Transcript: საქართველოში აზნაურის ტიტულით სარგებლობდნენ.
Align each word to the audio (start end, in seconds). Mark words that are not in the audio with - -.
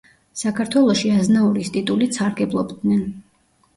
საქართველოში 0.39 1.11
აზნაურის 1.17 1.71
ტიტულით 1.77 2.19
სარგებლობდნენ. 2.21 3.05